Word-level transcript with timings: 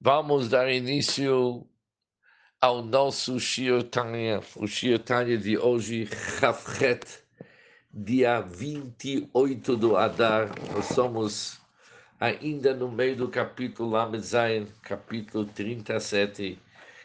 Vamos 0.00 0.48
dar 0.48 0.70
início 0.70 1.66
ao 2.60 2.82
nosso 2.82 3.40
Shir 3.40 3.82
Tanya, 3.82 4.40
o 4.54 4.64
Shir 4.64 5.00
Tanya 5.00 5.36
de 5.36 5.58
hoje, 5.58 6.06
Chafret, 6.38 7.04
dia 7.92 8.40
28 8.40 9.76
do 9.76 9.96
Adar. 9.96 10.50
Nós 10.72 10.84
somos 10.84 11.60
ainda 12.20 12.72
no 12.74 12.88
meio 12.88 13.16
do 13.16 13.28
capítulo 13.28 13.90
Lamed 13.90 14.72
capítulo 14.82 15.44
37, 15.46 16.56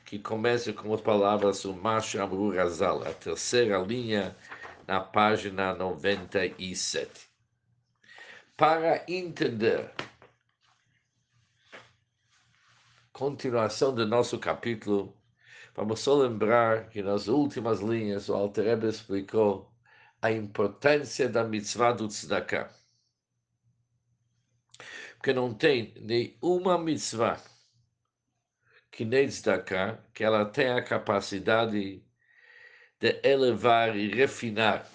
que 0.06 0.20
começa 0.20 0.72
com 0.72 0.94
as 0.94 1.02
palavras 1.02 1.66
o 1.66 1.74
Mash 1.74 2.16
Amru 2.16 2.56
Razal, 2.56 3.02
a 3.02 3.12
terceira 3.12 3.80
linha 3.80 4.38
na 4.88 5.00
página 5.00 5.74
97. 5.74 7.10
Para 8.56 9.04
entender 9.08 9.90
continuação 13.14 13.94
do 13.94 14.08
nosso 14.08 14.40
capítulo, 14.40 15.16
vamos 15.76 16.00
só 16.00 16.16
lembrar 16.16 16.90
que 16.90 17.04
nas 17.04 17.28
últimas 17.28 17.80
linhas 17.80 18.28
o 18.28 18.34
Alter 18.34 18.84
explicou 18.86 19.72
a 20.20 20.32
importância 20.32 21.30
da 21.30 21.44
mitzvah 21.44 21.92
do 21.92 22.08
tzedakah. 22.08 22.74
Porque 25.16 25.32
não 25.32 25.54
tem 25.54 25.94
nenhuma 26.02 26.76
mitzvah 26.78 27.40
que 28.92 29.06
nem 29.06 29.28
tzedakah, 29.28 30.04
que 30.12 30.24
ela 30.24 30.46
tenha 30.46 30.78
a 30.78 30.84
capacidade 30.84 32.04
de 33.00 33.20
elevar 33.24 33.96
e 33.96 34.08
refinar 34.08 34.90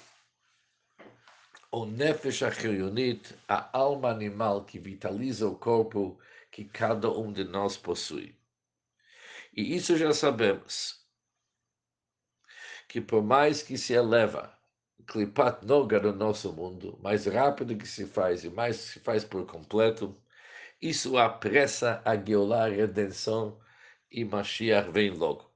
o 1.70 1.84
nefesh 1.84 2.42
achionit, 2.42 3.34
a 3.46 3.68
alma 3.78 4.10
animal 4.10 4.64
que 4.64 4.78
vitaliza 4.78 5.46
o 5.46 5.54
corpo 5.54 6.18
que 6.58 6.64
cada 6.64 7.08
um 7.08 7.32
de 7.32 7.44
nós 7.44 7.76
possui. 7.76 8.36
E 9.56 9.76
isso 9.76 9.96
já 9.96 10.12
sabemos, 10.12 11.06
que 12.88 13.00
por 13.00 13.22
mais 13.22 13.62
que 13.62 13.78
se 13.78 13.92
eleva 13.92 14.58
Klipat 15.06 15.64
Noga 15.64 16.00
no 16.00 16.12
nosso 16.12 16.52
mundo, 16.52 16.98
mais 17.00 17.26
rápido 17.26 17.76
que 17.76 17.86
se 17.86 18.06
faz 18.06 18.42
e 18.42 18.50
mais 18.50 18.74
se 18.74 18.98
faz 18.98 19.24
por 19.24 19.46
completo, 19.46 20.20
isso 20.82 21.16
apressa 21.16 22.02
a 22.04 22.16
Geulah, 22.16 22.64
a 22.64 22.68
redenção, 22.68 23.60
e 24.10 24.24
Mashiach 24.24 24.90
vem 24.90 25.10
logo. 25.10 25.48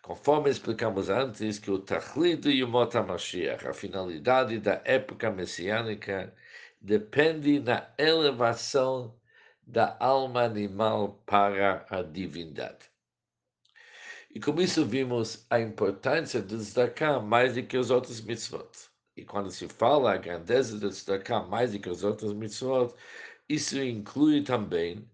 Conforme 0.00 0.48
explicamos 0.48 1.10
antes, 1.10 1.58
que 1.58 1.72
o 1.72 1.80
Tachlit 1.80 2.48
e 2.48 2.62
o 2.62 2.68
Mota 2.68 3.02
Mashiach, 3.02 3.66
a 3.66 3.74
finalidade 3.74 4.60
da 4.60 4.80
época 4.84 5.28
messiânica, 5.28 6.32
depende 6.80 7.58
na 7.58 7.92
elevação 7.98 9.17
da 9.68 9.94
alma 10.00 10.44
animal 10.44 11.22
para 11.26 11.84
a 11.90 12.00
divindade. 12.00 12.90
E 14.34 14.40
com 14.40 14.58
isso 14.60 14.84
vimos 14.86 15.46
a 15.50 15.60
importância 15.60 16.40
do 16.40 16.56
tzedakah 16.56 17.20
mais 17.20 17.54
do 17.54 17.62
que 17.62 17.76
os 17.76 17.90
outros 17.90 18.20
mitzvot. 18.22 18.70
E 19.14 19.24
quando 19.26 19.50
se 19.50 19.68
fala 19.68 20.14
a 20.14 20.16
grandeza 20.16 20.78
do 20.78 20.88
tzedakah 20.88 21.42
mais 21.42 21.72
do 21.72 21.80
que 21.80 21.90
os 21.90 22.02
outros 22.02 22.32
mitzvot, 22.32 22.94
isso 23.46 23.78
inclui 23.78 24.42
também 24.42 25.06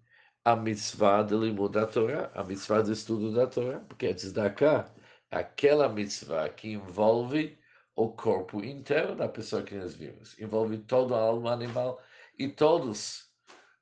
a 0.44 0.54
mitzvah 0.54 1.22
de 1.24 1.34
limud 1.34 1.72
da 1.72 1.86
Torá, 1.86 2.30
a 2.32 2.44
mitzvah 2.44 2.82
do 2.82 2.92
estudo 2.92 3.32
da 3.34 3.48
Torá, 3.48 3.80
porque 3.80 4.06
a 4.06 4.14
tzedakah 4.14 4.88
é 5.32 5.38
aquela 5.38 5.88
mitzvah 5.88 6.48
que 6.48 6.72
envolve 6.72 7.58
o 7.96 8.08
corpo 8.10 8.62
inteiro 8.64 9.16
da 9.16 9.28
pessoa 9.28 9.64
que 9.64 9.74
nós 9.74 9.94
vimos, 9.96 10.38
envolve 10.38 10.78
toda 10.78 11.16
a 11.16 11.20
alma 11.20 11.52
animal 11.52 12.00
e 12.38 12.48
todos 12.48 13.23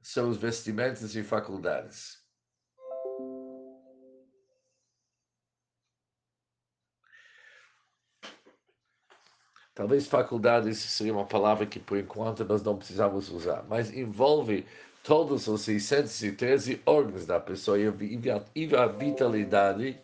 seus 0.02 0.36
vestimentos 0.36 1.14
e 1.14 1.22
faculdades. 1.22 2.20
Talvez 9.74 10.06
faculdades 10.06 10.78
seria 10.78 11.14
uma 11.14 11.24
palavra 11.24 11.64
que 11.64 11.80
por 11.80 11.96
enquanto 11.96 12.44
nós 12.44 12.62
não 12.62 12.76
precisamos 12.76 13.30
usar, 13.30 13.64
mas 13.68 13.90
envolve 13.90 14.66
todos 15.02 15.48
os 15.48 15.62
613 15.62 16.82
órgãos 16.84 17.24
da 17.24 17.40
pessoa 17.40 17.78
e 17.78 17.86
a 17.86 18.86
vitalidade 18.86 19.98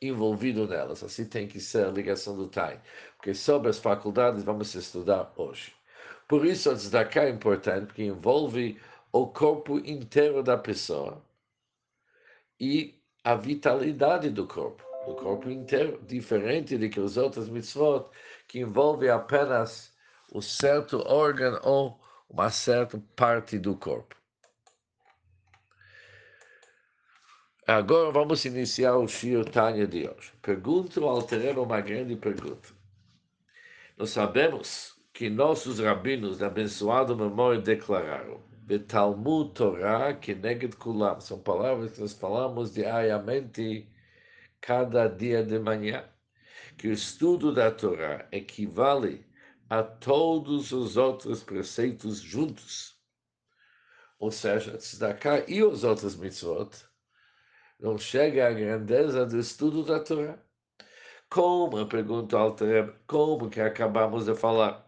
envolvido 0.00 0.66
nelas. 0.66 1.04
Assim 1.04 1.26
tem 1.26 1.46
que 1.46 1.60
ser 1.60 1.86
a 1.86 1.90
ligação 1.90 2.36
do 2.36 2.48
time. 2.48 2.80
Porque 3.16 3.34
sobre 3.34 3.68
as 3.68 3.78
faculdades 3.78 4.42
vamos 4.42 4.74
estudar 4.74 5.30
hoje. 5.36 5.74
Por 6.26 6.44
isso, 6.44 6.70
a 6.70 6.74
tzedakah 6.74 7.24
é 7.24 7.30
importante, 7.30 7.86
porque 7.86 8.02
envolve 8.02 8.80
o 9.16 9.26
corpo 9.28 9.78
inteiro 9.78 10.42
da 10.42 10.58
pessoa 10.58 11.24
e 12.60 13.00
a 13.24 13.34
vitalidade 13.34 14.28
do 14.28 14.46
corpo, 14.46 14.84
do 15.06 15.14
corpo 15.14 15.48
inteiro, 15.48 16.02
diferente 16.06 16.76
de 16.76 16.90
que 16.90 17.00
os 17.00 17.16
outros 17.16 17.48
mitzvot, 17.48 18.10
que 18.46 18.60
envolve 18.60 19.08
apenas 19.08 19.94
um 20.34 20.40
certo 20.42 20.98
órgão 21.06 21.58
ou 21.64 22.00
uma 22.28 22.50
certa 22.50 23.02
parte 23.14 23.58
do 23.58 23.74
corpo. 23.74 24.14
Agora 27.66 28.12
vamos 28.12 28.44
iniciar 28.44 28.96
o 28.96 29.08
Shir 29.08 29.44
Tanya 29.46 29.86
de 29.86 30.08
hoje. 30.08 30.32
Pergunto 30.42 31.02
ao 31.02 31.16
Alterero 31.16 31.62
uma 31.62 31.80
grande 31.80 32.14
pergunta. 32.16 32.68
Nós 33.96 34.10
sabemos 34.10 34.94
que 35.12 35.30
nossos 35.30 35.80
rabinos 35.80 36.38
da 36.38 36.48
abençoada 36.48 37.16
memória 37.16 37.60
declararam 37.60 38.45
Betalmud 38.66 39.54
Torah 39.54 40.12
Keneged 40.14 40.74
Kulam. 40.76 41.20
São 41.20 41.38
palavras 41.38 41.92
que 41.92 42.00
nós 42.00 42.14
falamos 42.14 42.74
diariamente, 42.74 43.88
cada 44.60 45.06
dia 45.06 45.44
de 45.44 45.56
manhã. 45.56 46.04
Que 46.76 46.88
o 46.88 46.92
estudo 46.92 47.54
da 47.54 47.70
Torá 47.70 48.26
equivale 48.32 49.24
a 49.70 49.84
todos 49.84 50.72
os 50.72 50.96
outros 50.96 51.44
preceitos 51.44 52.20
juntos. 52.20 53.00
Ou 54.18 54.32
seja, 54.32 54.76
Tzedakah 54.76 55.44
e 55.46 55.62
os 55.62 55.84
outros 55.84 56.16
mitzvot 56.16 56.70
não 57.78 57.96
chega 57.96 58.48
à 58.48 58.52
grandeza 58.52 59.24
do 59.24 59.38
estudo 59.38 59.84
da 59.84 60.00
Torá. 60.00 60.38
Como, 61.30 61.86
pergunta 61.86 62.36
Alter, 62.36 62.94
como 63.06 63.48
que 63.48 63.60
acabamos 63.60 64.26
de 64.26 64.34
falar? 64.34 64.85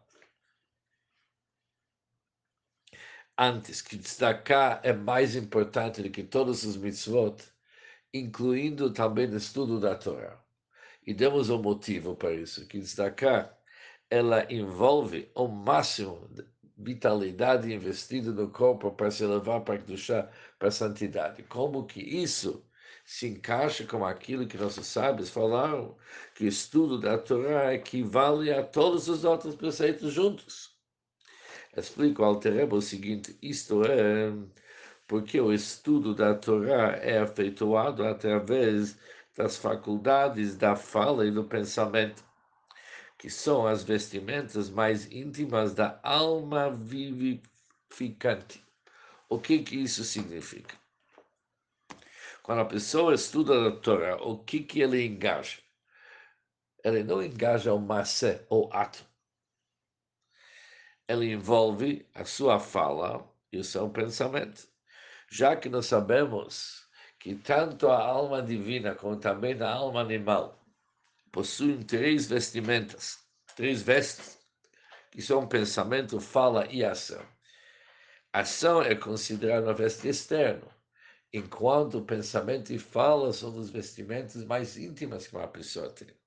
Antes, 3.38 3.80
que 3.80 3.96
destacar 3.96 4.80
é 4.82 4.92
mais 4.92 5.36
importante 5.36 6.02
do 6.02 6.10
que 6.10 6.24
todos 6.24 6.64
os 6.64 6.76
mitzvot, 6.76 7.36
incluindo 8.12 8.92
também 8.92 9.28
o 9.28 9.36
estudo 9.36 9.78
da 9.78 9.94
Torá. 9.94 10.42
E 11.06 11.14
demos 11.14 11.48
um 11.48 11.62
motivo 11.62 12.16
para 12.16 12.34
isso, 12.34 12.66
que 12.66 12.78
destacar, 12.80 13.56
ela 14.10 14.50
envolve 14.52 15.30
o 15.34 15.46
máximo 15.46 16.28
de 16.30 16.44
vitalidade 16.76 17.72
investida 17.72 18.32
no 18.32 18.50
corpo 18.50 18.90
para 18.92 19.10
se 19.10 19.24
levar 19.24 19.60
para 19.60 19.80
a 19.80 19.96
chá, 19.96 20.30
para 20.58 20.68
a 20.68 20.72
santidade. 20.72 21.42
Como 21.44 21.86
que 21.86 22.00
isso 22.00 22.64
se 23.04 23.26
encaixa 23.28 23.86
com 23.86 24.04
aquilo 24.04 24.46
que 24.46 24.58
nossos 24.58 24.86
sábios 24.86 25.30
falaram, 25.30 25.96
que 26.34 26.44
o 26.44 26.48
estudo 26.48 27.00
da 27.00 27.16
Torá 27.18 27.74
equivale 27.74 28.52
a 28.52 28.62
todos 28.62 29.08
os 29.08 29.24
outros 29.24 29.54
preceitos 29.54 30.12
juntos. 30.12 30.77
Explico 31.78 32.24
ao 32.24 32.40
Tereba 32.40 32.76
o 32.76 32.82
seguinte: 32.82 33.38
isto 33.40 33.84
é 33.84 34.32
porque 35.06 35.40
o 35.40 35.52
estudo 35.52 36.14
da 36.14 36.34
Torá 36.34 36.98
é 37.00 37.22
efetuado 37.22 38.04
através 38.04 38.98
das 39.36 39.56
faculdades 39.56 40.56
da 40.56 40.74
fala 40.76 41.26
e 41.26 41.30
do 41.30 41.44
pensamento, 41.44 42.24
que 43.16 43.30
são 43.30 43.66
as 43.66 43.84
vestimentas 43.84 44.68
mais 44.68 45.10
íntimas 45.10 45.72
da 45.72 45.98
alma 46.02 46.70
vivificante. 46.70 48.62
O 49.28 49.38
que, 49.38 49.60
que 49.60 49.76
isso 49.76 50.04
significa? 50.04 50.76
Quando 52.42 52.60
a 52.60 52.66
pessoa 52.66 53.14
estuda 53.14 53.68
a 53.68 53.70
Torá, 53.70 54.16
o 54.16 54.38
que, 54.38 54.60
que 54.60 54.80
ele 54.80 55.04
engaja? 55.06 55.58
Ele 56.82 57.02
não 57.04 57.22
engaja 57.22 57.72
o 57.72 57.78
massé, 57.78 58.46
o 58.50 58.68
ato 58.72 59.07
ele 61.08 61.32
envolve 61.32 62.06
a 62.14 62.24
sua 62.24 62.60
fala 62.60 63.26
e 63.50 63.58
o 63.58 63.64
seu 63.64 63.88
pensamento. 63.88 64.68
Já 65.30 65.56
que 65.56 65.68
nós 65.68 65.86
sabemos 65.86 66.86
que 67.18 67.34
tanto 67.34 67.88
a 67.88 67.98
alma 68.00 68.42
divina 68.42 68.94
como 68.94 69.16
também 69.16 69.60
a 69.62 69.72
alma 69.72 70.00
animal 70.02 70.62
possuem 71.32 71.82
três 71.82 72.26
vestimentas, 72.26 73.18
três 73.56 73.82
vestes, 73.82 74.38
que 75.10 75.22
são 75.22 75.48
pensamento, 75.48 76.20
fala 76.20 76.66
e 76.70 76.84
ação. 76.84 77.24
Ação 78.32 78.82
é 78.82 78.94
considerada 78.94 79.66
uma 79.66 79.74
veste 79.74 80.08
externa, 80.08 80.68
enquanto 81.32 82.02
pensamento 82.02 82.72
e 82.72 82.78
fala 82.78 83.32
são 83.32 83.56
os 83.56 83.70
vestimentos 83.70 84.44
mais 84.44 84.76
íntimas 84.76 85.26
que 85.26 85.34
uma 85.34 85.48
pessoa 85.48 85.90
tem. 85.90 86.17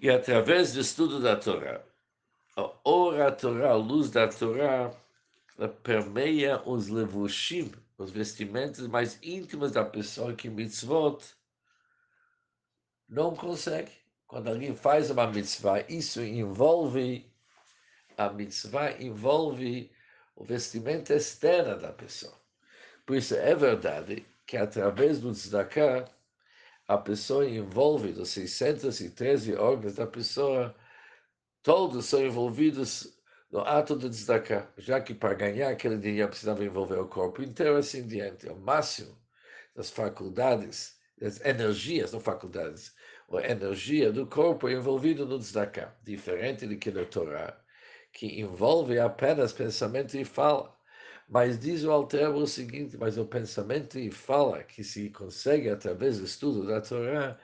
E 0.00 0.08
através 0.08 0.72
do 0.72 0.80
estudo 0.80 1.20
da 1.20 1.34
Torá, 1.34 1.82
a 2.56 2.72
hora 2.84 3.32
Torá, 3.32 3.70
a 3.70 3.74
luz 3.74 4.10
da 4.10 4.28
Torá, 4.28 4.94
ela 5.58 5.68
permeia 5.68 6.62
os 6.64 6.86
levushim, 6.86 7.72
os 7.98 8.12
vestimentos 8.12 8.86
mais 8.86 9.18
íntimos 9.20 9.72
da 9.72 9.84
pessoa 9.84 10.34
que 10.34 10.48
mitzvot 10.48 11.18
não 13.08 13.34
consegue. 13.34 13.90
Quando 14.28 14.48
alguém 14.48 14.72
faz 14.76 15.10
uma 15.10 15.26
mitzvah, 15.26 15.80
isso 15.88 16.22
envolve, 16.22 17.28
a 18.16 18.30
mitzvah 18.30 18.92
envolve 19.02 19.90
o 20.36 20.44
vestimento 20.44 21.12
externo 21.12 21.76
da 21.76 21.92
pessoa. 21.92 22.38
Por 23.04 23.16
isso 23.16 23.34
é 23.34 23.52
verdade 23.52 24.24
que 24.46 24.56
através 24.56 25.18
do 25.18 25.32
tzedakah, 25.32 26.08
a 26.88 26.96
pessoa 26.96 27.46
envolve 27.46 28.12
os 28.12 28.30
613 28.30 29.54
órgãos 29.54 29.96
da 29.96 30.06
pessoa, 30.06 30.74
todos 31.62 32.06
são 32.06 32.24
envolvidos 32.24 33.14
no 33.50 33.60
ato 33.60 33.96
de 33.96 34.08
tzedakah, 34.08 34.72
já 34.78 34.98
que 35.00 35.14
para 35.14 35.34
ganhar 35.34 35.70
aquele 35.70 35.98
dinheiro 35.98 36.30
precisava 36.30 36.64
envolver 36.64 36.98
o 36.98 37.06
corpo 37.06 37.42
inteiro, 37.42 37.76
assim 37.76 38.06
diante. 38.06 38.48
O 38.48 38.56
máximo 38.56 39.14
das 39.76 39.90
faculdades, 39.90 40.98
das 41.18 41.40
energias, 41.44 42.12
não 42.12 42.20
faculdades, 42.20 42.94
a 43.30 43.50
energia 43.50 44.10
do 44.10 44.26
corpo 44.26 44.68
envolvido 44.68 45.26
no 45.26 45.38
tzedakah, 45.38 45.94
diferente 46.02 46.66
do 46.66 46.78
que 46.78 46.90
na 46.90 47.04
Torá, 47.04 47.60
que 48.12 48.40
envolve 48.40 48.98
apenas 48.98 49.52
pensamento 49.52 50.16
e 50.16 50.24
fala. 50.24 50.77
Mas 51.28 51.58
diz 51.58 51.84
o 51.84 51.90
Altero 51.92 52.36
o 52.36 52.46
seguinte, 52.46 52.96
mas 52.96 53.18
o 53.18 53.26
pensamento 53.26 53.98
e 53.98 54.10
fala 54.10 54.64
que 54.64 54.82
se 54.82 55.10
consegue 55.10 55.68
através 55.68 56.18
do 56.18 56.24
estudo 56.24 56.66
da 56.66 56.80
Torá, 56.80 57.38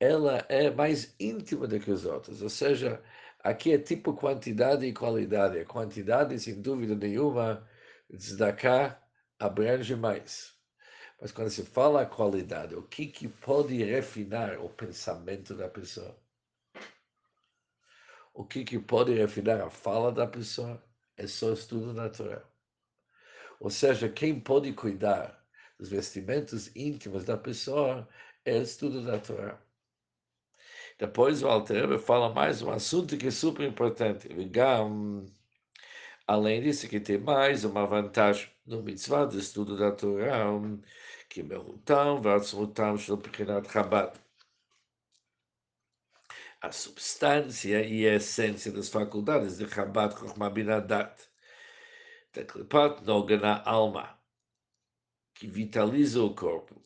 ela 0.00 0.44
é 0.48 0.70
mais 0.70 1.14
íntima 1.20 1.66
do 1.68 1.78
que 1.78 1.90
os 1.90 2.04
outros. 2.04 2.42
Ou 2.42 2.48
seja, 2.48 3.02
aqui 3.40 3.72
é 3.72 3.78
tipo 3.78 4.12
quantidade 4.14 4.84
e 4.86 4.92
qualidade. 4.92 5.58
A 5.58 5.64
quantidade, 5.64 6.38
sem 6.40 6.60
dúvida 6.60 6.96
nenhuma, 6.96 7.64
tzedakah 8.12 9.00
abrange 9.38 9.94
mais. 9.94 10.54
Mas 11.20 11.32
quando 11.32 11.50
se 11.50 11.64
fala 11.64 12.06
qualidade, 12.06 12.74
o 12.74 12.82
que, 12.82 13.06
que 13.06 13.28
pode 13.28 13.82
refinar 13.84 14.58
o 14.60 14.68
pensamento 14.68 15.54
da 15.54 15.68
pessoa? 15.68 16.16
O 18.34 18.44
que, 18.44 18.64
que 18.64 18.78
pode 18.80 19.12
refinar 19.14 19.60
a 19.60 19.70
fala 19.70 20.12
da 20.12 20.26
pessoa? 20.26 20.82
É 21.16 21.26
só 21.26 21.52
estudo 21.52 21.92
natural. 21.92 22.57
Ou 23.60 23.70
seja, 23.70 24.08
quem 24.08 24.38
pode 24.40 24.72
cuidar 24.72 25.44
dos 25.78 25.88
vestimentos 25.88 26.74
íntimos 26.76 27.24
da 27.24 27.36
pessoa 27.36 28.08
é 28.44 28.58
o 28.58 28.62
estudo 28.62 29.04
da 29.04 29.18
Torá. 29.18 29.60
Depois 30.98 31.42
o 31.42 31.48
Alter 31.48 31.98
fala 31.98 32.32
mais 32.32 32.60
um 32.62 32.70
assunto 32.70 33.16
que 33.16 33.28
é 33.28 33.30
super 33.30 33.66
importante. 33.66 34.28
Além 36.26 36.60
disso, 36.62 36.88
que 36.88 37.00
tem 37.00 37.18
mais 37.18 37.64
uma 37.64 37.86
vantagem 37.86 38.50
no 38.66 38.82
mitzvah 38.82 39.24
do 39.24 39.38
estudo 39.38 39.76
da 39.76 39.92
Torá, 39.92 40.44
que 41.28 41.42
merutam, 41.42 42.20
vatsmutam, 42.20 42.96
shlopikinat 42.98 43.70
Chabad. 43.70 44.18
A 46.60 46.72
substância 46.72 47.86
e 47.86 48.06
a 48.08 48.16
essência 48.16 48.72
das 48.72 48.88
faculdades 48.88 49.58
de 49.58 49.68
Chabad 49.68 50.18
Chochmabinadat 50.18 51.28
da 52.38 52.44
Klipat 52.44 53.04
Noga 53.04 53.36
na 53.36 53.62
alma, 53.64 54.16
que 55.34 55.48
vitaliza 55.48 56.22
o 56.22 56.32
corpo, 56.32 56.80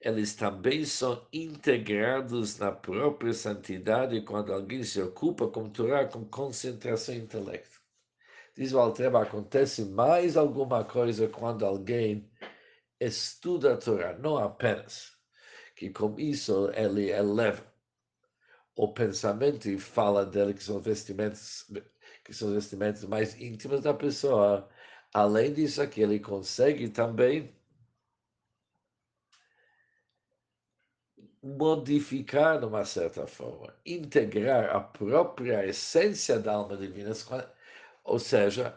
eles 0.00 0.34
também 0.34 0.84
são 0.86 1.26
integrados 1.30 2.58
na 2.58 2.72
própria 2.72 3.34
santidade 3.34 4.22
quando 4.22 4.54
alguém 4.54 4.82
se 4.82 5.00
ocupa 5.02 5.46
com 5.48 5.68
Torá, 5.68 6.06
com 6.06 6.24
concentração 6.24 7.14
e 7.14 7.18
intelecto. 7.18 7.80
Diz 8.54 8.72
o 8.72 8.78
Altreba, 8.78 9.22
acontece 9.22 9.84
mais 9.84 10.38
alguma 10.38 10.84
coisa 10.84 11.28
quando 11.28 11.66
alguém 11.66 12.30
estuda 12.98 13.74
a 13.74 13.76
Torá, 13.76 14.16
não 14.16 14.38
apenas 14.38 15.14
que 15.74 15.90
com 15.90 16.18
isso 16.18 16.70
ele 16.74 17.10
eleva 17.10 17.62
o 18.74 18.88
pensamento 18.88 19.68
e 19.68 19.78
fala 19.78 20.24
dele 20.24 20.54
que 20.54 20.64
são 20.64 20.80
vestimentos 20.80 21.66
que 22.26 22.34
são 22.34 22.52
vestimentos 22.52 23.04
mais 23.04 23.40
íntimos 23.40 23.82
da 23.82 23.94
pessoa. 23.94 24.68
Além 25.14 25.52
disso, 25.52 25.80
aqui 25.80 26.02
ele 26.02 26.18
consegue 26.18 26.88
também 26.88 27.54
modificar 31.40 32.58
de 32.58 32.66
uma 32.66 32.84
certa 32.84 33.26
forma, 33.28 33.72
integrar 33.86 34.74
a 34.74 34.80
própria 34.80 35.64
essência 35.64 36.38
da 36.40 36.54
alma 36.54 36.76
divina, 36.76 37.12
ou 38.04 38.18
seja, 38.18 38.74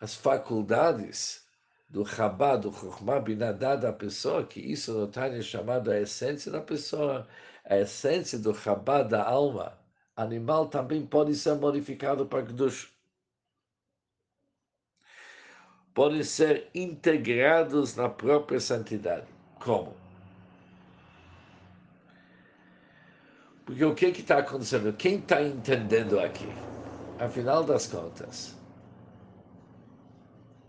as 0.00 0.14
faculdades 0.14 1.44
do 1.88 2.06
Chabad, 2.06 2.62
do 2.62 2.72
Chokhmah 2.72 3.20
Binadá 3.20 3.74
da 3.74 3.92
pessoa, 3.92 4.46
que 4.46 4.60
isso 4.60 4.92
no 4.92 5.08
Tânia 5.08 5.38
é 5.38 5.42
chamado 5.42 5.90
a 5.90 6.00
essência 6.00 6.52
da 6.52 6.60
pessoa, 6.60 7.26
a 7.64 7.78
essência 7.78 8.38
do 8.38 8.54
Chabad 8.54 9.10
da 9.10 9.24
alma 9.24 9.76
animal 10.16 10.68
também 10.68 11.06
pode 11.06 11.34
ser 11.34 11.54
modificado 11.56 12.26
para 12.26 12.46
Kedush. 12.46 12.90
Podem 15.92 16.22
ser 16.22 16.70
integrados 16.74 17.94
na 17.96 18.08
própria 18.08 18.58
santidade. 18.58 19.26
Como? 19.60 19.94
Porque 23.64 23.84
o 23.84 23.94
que 23.94 24.06
está 24.06 24.38
acontecendo? 24.38 24.92
Quem 24.92 25.18
está 25.18 25.42
entendendo 25.42 26.20
aqui? 26.20 26.46
Afinal 27.18 27.64
das 27.64 27.86
contas, 27.86 28.54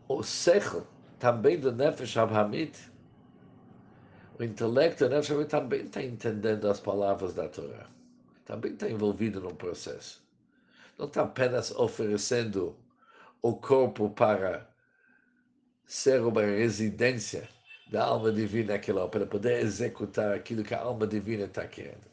o 0.07 0.23
Sechel 0.23 0.87
também 1.19 1.59
do 1.59 1.71
Nefesh 1.71 2.17
Abhamit, 2.17 2.79
o 4.39 4.43
intelecto 4.43 5.03
do 5.03 5.09
Nefesh 5.09 5.31
Abhamit 5.31 5.49
também 5.49 5.81
está 5.81 6.01
entendendo 6.01 6.69
as 6.69 6.79
palavras 6.79 7.33
da 7.33 7.49
Torá. 7.49 7.96
Também 8.47 8.71
está 8.71 8.89
envolvido 8.89 9.41
no 9.41 9.53
processo. 9.53 10.25
Não 10.97 11.05
está 11.07 11.23
apenas 11.23 11.69
oferecendo 11.71 12.77
o 13.41 13.53
corpo 13.57 14.09
para 14.09 14.73
ser 15.85 16.21
uma 16.21 16.41
residência 16.41 17.49
da 17.91 18.05
alma 18.05 18.31
divina 18.31 18.73
naquela 18.73 19.05
para 19.09 19.25
poder 19.25 19.59
executar 19.59 20.33
aquilo 20.33 20.63
que 20.63 20.73
a 20.73 20.79
alma 20.79 21.05
divina 21.05 21.43
está 21.43 21.67
querendo. 21.67 22.07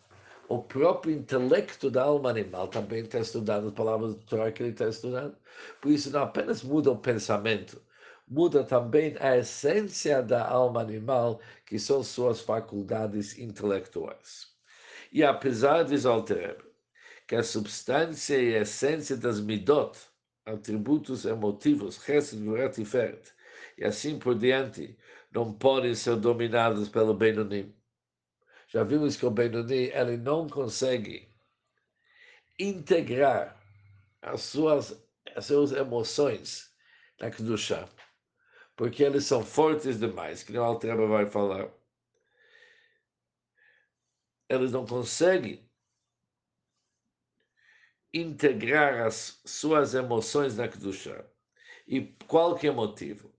O 0.49 0.61
próprio 0.61 1.15
intelecto 1.15 1.89
da 1.89 2.03
alma 2.03 2.31
animal 2.31 2.67
também 2.67 3.05
está 3.05 3.21
estudando 3.21 3.69
as 3.69 3.75
palavras 3.75 4.17
do 4.17 4.23
Torá 4.23 4.51
que 4.51 4.61
ele 4.61 4.73
está 4.73 4.89
estudando. 4.89 5.37
Por 5.81 5.93
isso, 5.93 6.11
não 6.11 6.25
apenas 6.25 6.65
muda 6.65 6.91
o 6.91 6.99
pensamento, 6.99 7.81
muda 8.27 8.65
também 8.65 9.17
a 9.21 9.37
essência 9.37 10.21
da 10.21 10.45
alma 10.45 10.81
animal, 10.81 11.41
que 11.65 11.79
são 11.79 12.03
suas 12.03 12.41
faculdades 12.41 13.39
intelectuais. 13.39 14.54
E 15.15 15.23
apesar 15.23 15.85
de 15.85 15.97
Zalter, 15.97 16.59
que 17.29 17.37
a 17.37 17.43
substância 17.45 18.37
e 18.37 18.57
a 18.57 18.63
essência 18.63 19.17
das 19.17 19.41
midot, 19.41 19.97
atributos 20.45 21.25
emotivos, 21.25 22.03
Chesed, 22.05 22.43
Vurat 22.43 22.77
e 22.79 22.85
Feret, 22.85 23.33
e 23.79 23.85
assim 23.85 24.19
por 24.19 24.35
diante, 24.35 24.99
não 25.33 25.55
podem 25.55 25.95
ser 25.95 26.17
dominados 26.17 26.89
pelo 26.89 27.15
Benonim. 27.15 27.73
Já 28.67 28.83
vimos 28.83 29.17
que 29.17 29.25
o 29.25 29.31
Benoni 29.31 29.91
ele 29.91 30.17
não 30.17 30.49
consegue 30.49 31.29
integrar 32.59 33.57
as 34.21 34.43
suas, 34.43 35.01
as 35.37 35.47
suas 35.47 35.71
emoções 35.71 36.75
na 37.21 37.31
Kedusha 37.31 37.89
porque 38.77 39.05
eles 39.05 39.25
são 39.25 39.45
fortes 39.45 39.99
demais, 39.99 40.43
que 40.43 40.57
o 40.57 40.63
Altreba 40.63 41.07
vai 41.07 41.31
falar. 41.31 41.69
Eles 44.49 44.73
não 44.73 44.87
conseguem 44.87 45.69
integrar 48.13 49.07
as 49.07 49.41
suas 49.45 49.95
emoções 49.95 50.57
na 50.57 50.69
Kedusha. 50.69 51.29
E 51.87 52.15
qual 52.29 52.55
que 52.55 52.67
é 52.67 52.71
o 52.71 52.75
motivo? 52.75 53.33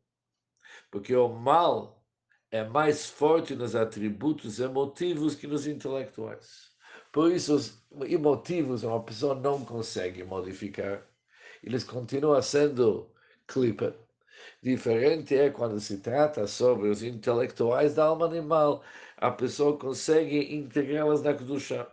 Porque 0.91 1.15
o 1.15 1.29
mal 1.29 2.05
é 2.51 2.63
mais 2.63 3.09
forte 3.09 3.55
nos 3.55 3.75
atributos 3.75 4.59
emotivos 4.59 5.35
que 5.35 5.47
nos 5.47 5.67
intelectuais. 5.67 6.73
Por 7.11 7.31
isso, 7.31 7.55
os 7.55 7.85
emotivos 8.07 8.83
uma 8.83 9.03
pessoa 9.03 9.35
não 9.35 9.63
consegue 9.63 10.23
modificar. 10.23 11.07
Eles 11.63 11.83
continuam 11.83 12.41
sendo 12.41 13.11
clipper 13.47 14.04
Diferente 14.61 15.35
é 15.35 15.49
quando 15.49 15.79
se 15.79 15.99
trata 15.99 16.47
sobre 16.47 16.89
os 16.89 17.03
intelectuais 17.03 17.95
da 17.95 18.05
alma 18.05 18.25
animal. 18.25 18.83
A 19.17 19.31
pessoa 19.31 19.77
consegue 19.77 20.53
integrá-las 20.55 21.21
na 21.23 21.33
Kedusha. 21.33 21.87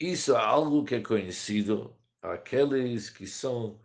Isso 0.00 0.32
é 0.34 0.38
algo 0.38 0.84
que 0.84 0.96
é 0.96 1.00
conhecido 1.02 1.96
aqueles 2.22 3.10
que 3.10 3.26
são 3.26 3.80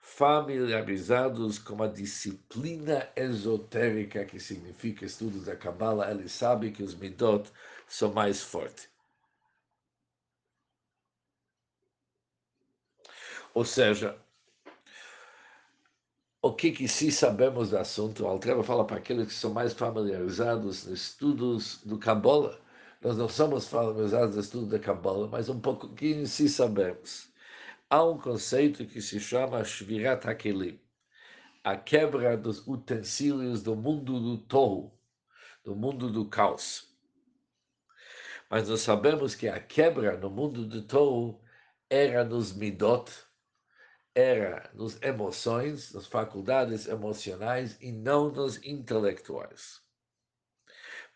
familiarizados 0.00 1.58
com 1.58 1.82
a 1.82 1.88
disciplina 1.88 3.10
esotérica, 3.16 4.24
que 4.24 4.38
significa 4.38 5.04
estudos 5.04 5.46
da 5.46 5.56
Kabbalah, 5.56 6.10
eles 6.10 6.32
sabem 6.32 6.72
que 6.72 6.82
os 6.82 6.94
midot 6.94 7.50
são 7.88 8.12
mais 8.12 8.42
fortes. 8.42 8.93
Ou 13.54 13.64
seja, 13.64 14.18
o 16.42 16.52
que 16.52 16.72
que 16.72 16.88
se 16.88 17.12
sabemos 17.12 17.70
do 17.70 17.78
assunto? 17.78 18.24
O 18.24 18.26
Altreva 18.26 18.64
fala 18.64 18.84
para 18.84 18.96
aqueles 18.96 19.28
que 19.28 19.32
são 19.32 19.52
mais 19.52 19.72
familiarizados 19.72 20.84
nos 20.84 21.00
estudos 21.00 21.80
do 21.84 21.96
Kabbalah. 21.96 22.58
Nós 23.00 23.16
não 23.16 23.28
somos 23.28 23.68
familiarizados 23.68 24.34
no 24.34 24.42
estudo 24.42 24.66
da 24.66 24.78
Kabbalah, 24.80 25.28
mas 25.28 25.48
um 25.48 25.60
pouquinho 25.60 26.26
se 26.26 26.48
sabemos. 26.48 27.32
Há 27.88 28.02
um 28.04 28.18
conceito 28.18 28.84
que 28.86 29.00
se 29.00 29.20
chama 29.20 29.64
Shvirat 29.64 30.26
HaKelim, 30.26 30.80
a 31.62 31.76
quebra 31.76 32.36
dos 32.36 32.66
utensílios 32.66 33.62
do 33.62 33.76
mundo 33.76 34.18
do 34.18 34.38
Tohu, 34.38 34.92
do 35.62 35.76
mundo 35.76 36.10
do 36.10 36.28
caos. 36.28 36.92
Mas 38.50 38.68
nós 38.68 38.80
sabemos 38.80 39.36
que 39.36 39.46
a 39.46 39.60
quebra 39.60 40.16
no 40.16 40.28
mundo 40.28 40.66
do 40.66 40.82
Tohu 40.82 41.40
era 41.88 42.24
nos 42.24 42.52
Midot, 42.52 43.12
era 44.14 44.70
nos 44.74 45.00
emoções, 45.02 45.92
nas 45.92 46.06
faculdades 46.06 46.86
emocionais 46.86 47.76
e 47.80 47.92
não 47.92 48.30
nos 48.30 48.62
intelectuais. 48.64 49.82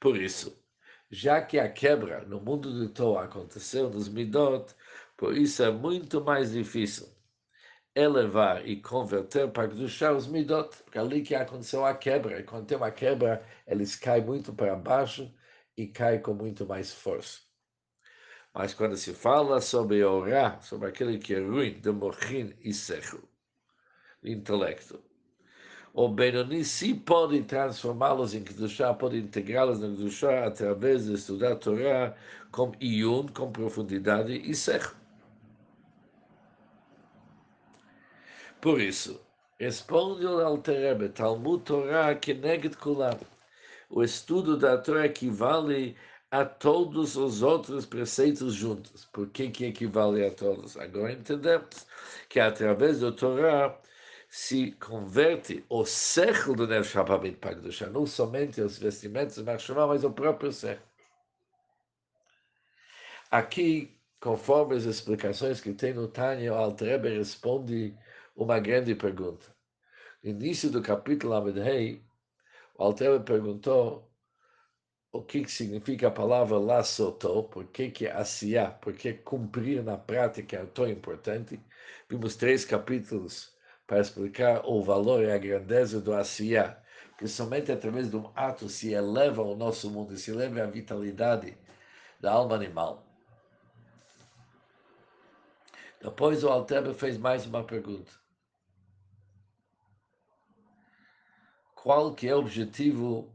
Por 0.00 0.17
isso, 0.17 0.62
já 1.11 1.40
que 1.43 1.59
a 1.59 1.71
quebra 1.71 2.25
no 2.25 2.40
mundo 2.40 2.73
do 2.73 2.88
Torah 2.93 3.25
aconteceu 3.25 3.88
nos 3.90 4.09
Midot, 4.09 4.75
por 5.17 5.37
isso 5.37 5.62
é 5.62 5.71
muito 5.71 6.23
mais 6.25 6.52
difícil 6.52 7.09
elevar 7.95 8.67
e 8.67 8.81
converter 8.81 9.50
para 9.50 9.69
Kedushá 9.69 10.12
os 10.12 10.26
Midot, 10.26 10.76
porque 10.85 10.99
ali 10.99 11.23
que 11.23 11.35
aconteceu 11.35 11.85
a 11.85 11.95
quebra, 11.97 12.40
e 12.40 12.45
quando 12.45 12.67
tem 12.67 12.76
uma 12.76 12.90
quebra, 12.93 13.45
eles 13.67 13.97
caem 13.97 14.25
muito 14.25 14.55
para 14.55 14.76
baixo 14.76 15.33
e 15.76 15.87
caem 15.88 16.23
com 16.23 16.35
muito 16.35 16.67
mais 16.67 16.93
força. 16.93 17.48
Mas 18.55 18.75
quando 18.75 18.97
se 18.97 19.14
fala 19.14 19.61
sobre 19.61 20.02
orar, 20.02 20.62
sobre 20.62 20.88
aquele 20.88 21.19
que 21.19 21.35
é 21.35 21.40
ruim, 21.40 21.81
de 21.81 21.90
mochin 21.90 22.55
e 22.62 22.73
secho, 22.73 23.23
intelecto, 24.23 25.02
o 25.95 26.09
Benoni 26.09 26.64
se 26.64 26.95
pode 26.95 27.43
transformá-los 27.43 28.35
em 28.35 28.45
Kedushá, 28.45 28.95
pode 28.95 29.19
integrá-los 29.19 29.81
na 29.81 29.88
Kedushá 29.88 30.47
através 30.47 31.07
de 31.07 31.14
estudar 31.14 31.57
Torá 31.57 32.14
com 32.52 32.73
iun, 32.81 33.26
com 33.28 33.50
profundidade 33.50 34.33
e 34.33 34.55
secho. 34.55 34.97
Por 38.61 38.81
isso, 38.81 39.21
responde 39.59 40.26
o 40.26 40.40
Alterebe, 40.40 41.09
Talmud 41.09 41.64
Torá, 41.64 42.14
que 42.14 42.35
negue 42.35 42.71
kulam. 42.71 43.19
O 43.90 44.02
estudo 44.02 44.57
da 44.57 44.76
Torá 44.78 45.07
equivale 45.07 45.97
a 46.30 46.44
todos 46.44 47.16
os 47.16 47.42
outros 47.42 47.87
preceitos 47.87 48.54
juntos. 48.54 49.06
Por 49.06 49.28
que, 49.30 49.50
que 49.50 49.66
equivale 49.66 50.26
a 50.26 50.30
todos? 50.30 50.76
Agora 50.76 51.12
entendemos 51.12 51.87
que 52.28 52.38
através 52.40 53.00
do 53.00 53.12
Torá 53.12 53.78
se 54.28 54.73
converte 54.73 55.64
o 55.70 55.85
século 55.87 56.56
do 56.56 56.66
Nefesh 56.66 56.97
Habamit 56.97 57.38
Pagdusha, 57.38 57.88
não 57.88 58.06
somente 58.06 58.61
os 58.61 58.78
vestimentos, 58.78 59.38
mas 59.38 60.04
o 60.04 60.12
próprio 60.12 60.52
século. 60.52 60.87
Aqui, 63.30 63.99
conforme 64.20 64.76
as 64.76 64.85
explicações 64.85 65.61
que 65.61 65.73
tem 65.73 65.94
no 65.94 66.08
Tânia, 66.08 66.52
o 66.52 66.56
Altrebe 66.56 67.08
responde 67.08 67.97
uma 68.37 68.58
grande 68.58 68.94
pergunta. 68.94 69.47
No 70.23 70.30
início 70.30 70.70
do 70.70 70.82
capítulo 70.82 71.35
Amedhei, 71.35 72.02
o 72.76 72.85
Altrebe 72.85 73.25
perguntou 73.25 74.08
o 75.12 75.23
que, 75.23 75.43
que 75.43 75.50
significa 75.50 76.09
a 76.09 76.11
palavra 76.11 76.59
laçoto, 76.59 77.45
por 77.45 77.65
que, 77.67 77.91
que 77.91 78.07
asiá, 78.07 78.71
por 78.71 78.93
que 78.93 79.15
cumprir 79.15 79.83
na 79.83 79.97
prática 79.97 80.59
é 80.59 80.67
tão 80.67 80.88
importante. 80.88 81.61
Vimos 82.09 82.37
três 82.37 82.65
capítulos 82.65 83.57
para 83.87 84.00
explicar 84.00 84.62
o 84.67 84.83
valor 84.83 85.23
e 85.25 85.31
a 85.31 85.38
grandeza 85.38 86.00
do 86.00 86.12
asiá, 86.12 86.79
que 87.17 87.27
somente 87.27 87.73
através 87.73 88.11
de 88.11 88.17
um 88.17 88.31
ato 88.35 88.69
se 88.69 88.93
eleva 88.93 89.43
o 89.43 89.57
nosso 89.57 89.91
mundo, 89.91 90.17
se 90.17 90.31
eleva 90.31 90.62
a 90.62 90.67
vitalidade 90.67 91.57
da 92.21 92.33
alma 92.33 92.55
animal. 92.55 93.05
Depois 96.00 96.45
o 96.45 96.49
Alter 96.49 96.93
fez 96.95 97.17
mais 97.19 97.47
uma 97.47 97.65
pergunta. 97.65 98.12
Qual 101.75 102.15
que 102.15 102.29
é 102.29 102.35
o 102.35 102.41
objetivo 102.41 103.35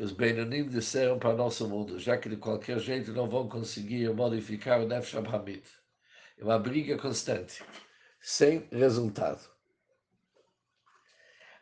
que 0.00 0.04
os 0.04 0.12
Beinonim 0.12 0.66
disseram 0.66 1.18
para 1.18 1.36
nosso 1.36 1.68
mundo, 1.68 1.98
já 1.98 2.16
que 2.16 2.26
de 2.26 2.38
qualquer 2.38 2.78
jeito 2.78 3.12
não 3.12 3.28
vão 3.28 3.46
conseguir 3.46 4.08
modificar 4.14 4.80
o 4.80 4.88
Nefesh 4.88 5.16
Hamid. 5.16 5.62
É 6.38 6.42
uma 6.42 6.58
briga 6.58 6.96
constante, 6.96 7.62
sem 8.18 8.66
resultado. 8.72 9.46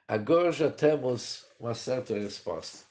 Agora 0.07 0.53
já 0.53 0.71
temos 0.71 1.49
uma 1.59 1.75
certa 1.75 2.15
resposta. 2.15 2.87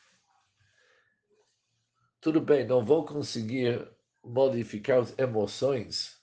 Tudo 2.19 2.41
bem, 2.41 2.67
não 2.67 2.83
vou 2.83 3.05
conseguir 3.05 3.89
modificar 4.21 4.99
as 4.99 5.17
emoções 5.17 6.21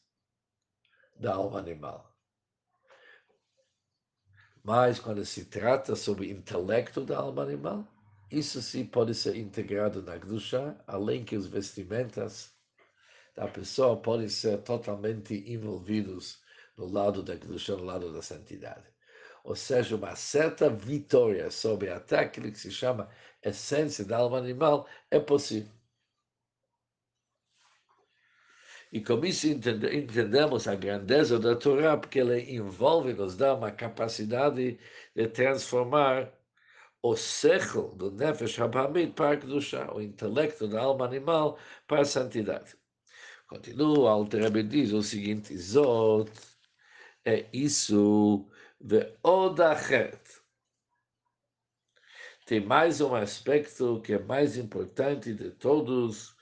da 1.19 1.37
alma 1.37 1.61
animal. 1.61 2.15
Mas 4.63 5.01
quando 5.01 5.25
se 5.25 5.47
trata 5.47 5.97
sobre 5.97 6.27
o 6.27 6.31
intelecto 6.31 7.03
da 7.07 7.17
alma 7.17 7.43
animal, 7.43 7.94
isso 8.31 8.61
sim 8.63 8.85
pode 8.85 9.15
ser 9.15 9.37
integrado 9.37 10.03
na 10.03 10.17
Gdusha, 10.17 10.77
além 10.87 11.25
que 11.25 11.37
os 11.37 11.47
vestimentas 11.47 12.53
da 13.35 13.49
pessoa 13.49 13.97
podem 13.97 14.29
ser 14.29 14.59
totalmente 14.63 15.35
envolvidos 15.51 16.43
no 16.77 16.87
lado 16.87 17.23
da 17.23 17.35
Gdusha, 17.35 17.77
no 17.77 17.85
lado 17.85 18.13
da 18.13 18.23
santidade. 18.23 18.87
Ou 19.45 19.55
seja, 19.55 19.97
uma 19.97 20.17
certa 20.17 20.71
vitória 20.71 21.51
sobre 21.51 21.91
até 21.91 22.19
aquilo 22.21 22.51
que 22.51 22.59
se 22.59 22.71
chama 22.71 23.11
essência 23.43 24.05
da 24.05 24.17
alma 24.19 24.39
animal 24.39 24.89
é 25.11 25.21
possível. 25.21 25.73
E 28.91 29.01
com 29.01 29.25
isso 29.25 29.49
entendemos 29.49 30.69
a 30.69 30.75
grandeza 30.77 31.39
da 31.39 31.57
Torá, 31.57 31.97
porque 31.97 32.21
ela 32.21 32.39
envolve, 32.39 33.13
nos 33.13 33.37
dá 33.37 33.53
uma 33.55 33.73
capacidade 33.73 34.79
de 35.15 35.29
transformar 35.29 36.33
o 37.05 37.15
sechel 37.17 37.89
do 37.97 38.11
Nefesh 38.11 38.59
Habamid 38.59 39.13
para 39.13 39.33
a 39.33 39.37
Kedusha, 39.37 39.93
o 39.93 40.01
intelecto 40.01 40.67
da 40.67 40.81
alma 40.81 41.05
animal 41.05 41.59
para 41.87 42.01
a 42.01 42.05
santidade. 42.05 42.75
Continua, 43.47 44.11
Alter 44.11 44.51
diz 44.67 44.91
o 44.91 45.03
seguinte, 45.03 45.55
Zot 45.55 46.33
é 47.23 47.47
isso, 47.53 48.49
de 48.81 49.15
Odachet. 49.23 50.19
Tem 52.47 52.65
mais 52.65 53.03
um 53.03 53.15
aspecto 53.15 54.01
que 54.01 54.15
é 54.15 54.19
mais 54.19 54.57
importante 54.57 55.35
de 55.35 55.51
todos, 55.51 56.35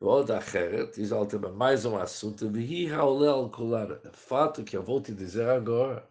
Odachet, 0.00 0.92
diz 0.94 1.12
Alter, 1.12 1.40
mais 1.52 1.84
um 1.84 1.98
assunto, 1.98 2.48
Vihi 2.48 2.90
Haolel 2.90 3.50
Kular, 3.50 4.00
o 4.02 4.16
fato 4.16 4.64
que 4.64 4.78
eu 4.78 4.82
vou 4.82 5.02
te 5.02 5.12
dizer 5.12 5.46
agora, 5.50 6.09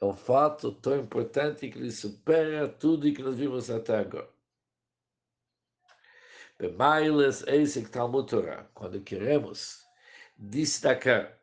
é 0.00 0.04
um 0.04 0.14
fato 0.14 0.72
tão 0.72 0.98
importante 0.98 1.68
que 1.68 1.78
ele 1.78 1.90
supera 1.90 2.68
tudo 2.68 3.12
que 3.12 3.22
nós 3.22 3.36
vimos 3.36 3.70
até 3.70 3.98
agora. 3.98 4.30
Bemailes 6.58 7.46
Eisek 7.46 7.88
Talmud 7.90 8.28
Torah, 8.28 8.68
quando 8.74 9.00
queremos 9.00 9.84
destacar 10.36 11.38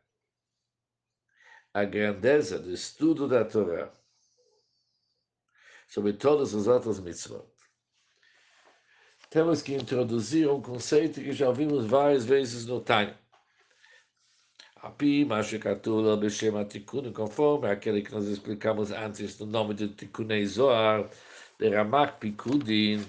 a 1.72 1.84
grandeza 1.84 2.58
do 2.58 2.72
estudo 2.72 3.28
da 3.28 3.44
Torá 3.44 3.92
sobre 5.86 6.12
todas 6.12 6.54
as 6.54 6.66
outras 6.66 6.98
mitzvot, 7.00 7.46
temos 9.30 9.60
que 9.60 9.74
introduzir 9.74 10.48
um 10.48 10.62
conceito 10.62 11.20
que 11.20 11.32
já 11.32 11.50
vimos 11.50 11.86
várias 11.86 12.24
vezes 12.24 12.66
no 12.66 12.80
Tânia. 12.80 13.18
Conforme 17.12 17.68
aquele 17.68 18.02
que 18.02 18.12
nós 18.12 18.26
explicamos 18.26 18.90
antes 18.90 19.38
no 19.38 19.46
nome 19.46 19.74
de 19.74 19.88
Tikkunei 19.88 20.44
Zohar, 20.46 21.08
de 21.58 21.70
Ramak 21.70 22.20
Pikudin, 22.20 23.04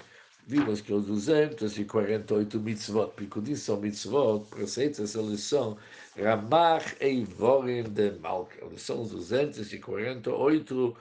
vimos 0.47 0.79
que 0.79 0.93
os 0.93 1.05
248 1.05 2.59
mitzvot, 2.59 3.11
Pikudin 3.15 3.55
são 3.55 3.81
mitzvot, 3.81 4.45
preceitos, 4.49 5.13
eles 5.13 5.41
são 5.41 5.77
Ramach 6.15 6.95
Eivorim 7.01 7.83
de 7.83 8.11
Malka, 8.19 8.65
eles 8.65 8.81
são 8.81 9.01
os 9.01 9.11
248 9.11 10.97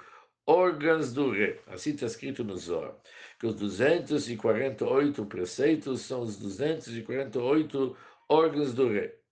órgãos 0.46 1.12
do 1.12 1.30
rei, 1.30 1.60
assim 1.68 1.90
está 1.90 2.06
escrito 2.06 2.42
no 2.42 2.56
Zohar, 2.56 2.94
que 3.38 3.46
os 3.46 3.54
248 3.54 5.24
preceitos 5.26 6.00
são 6.02 6.22
os 6.22 6.36
248 6.38 7.96
órgãos 8.28 8.74
do 8.74 8.88
rei. 8.88 9.25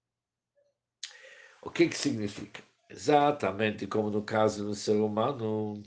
O 1.64 1.70
que, 1.70 1.88
que 1.88 1.96
significa? 1.96 2.62
Exatamente 2.90 3.86
como 3.86 4.10
no 4.10 4.22
caso 4.22 4.66
do 4.66 4.74
ser 4.74 4.96
humano, 4.96 5.82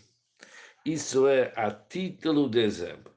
isso 0.84 1.28
é 1.28 1.54
a 1.56 1.72
título 1.72 2.50
de 2.50 2.60
exemplo, 2.60 3.14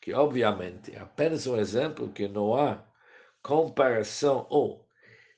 que 0.00 0.14
obviamente 0.14 0.94
é 0.94 0.98
apenas 0.98 1.46
um 1.46 1.58
exemplo 1.58 2.08
que 2.08 2.26
não 2.26 2.54
há 2.54 2.82
comparação 3.42 4.46
ou 4.48 4.88